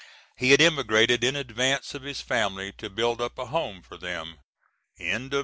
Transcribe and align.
He 0.35 0.49
had 0.49 0.61
emigrated 0.63 1.23
in 1.23 1.35
advance 1.35 1.93
of 1.93 2.01
his 2.01 2.21
family 2.21 2.71
to 2.79 2.89
build 2.89 3.21
up 3.21 3.37
a 3.37 3.45
home 3.45 3.83
for 3.83 3.97
them. 3.97 4.39
CHAPTER 4.97 5.29
V. 5.29 5.39